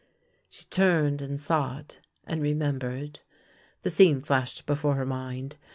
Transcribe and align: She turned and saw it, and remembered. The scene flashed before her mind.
She 0.49 0.65
turned 0.65 1.21
and 1.21 1.39
saw 1.39 1.77
it, 1.77 1.99
and 2.25 2.41
remembered. 2.41 3.19
The 3.83 3.91
scene 3.91 4.21
flashed 4.23 4.65
before 4.65 4.95
her 4.95 5.05
mind. 5.05 5.57